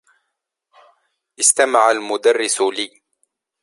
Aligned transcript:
استمع 1.39 1.91
المدرّس 1.91 2.61
لي. 2.61 3.01